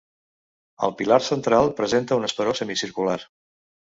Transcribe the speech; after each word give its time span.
El 0.87 0.93
pilar 1.01 1.19
central 1.25 1.69
presenta 1.81 2.19
un 2.21 2.25
esperó 2.31 2.55
semicircular. 2.61 3.19